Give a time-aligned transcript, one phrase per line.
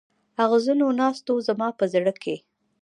[0.43, 2.35] اغزنو ناستو زما په زړه کې.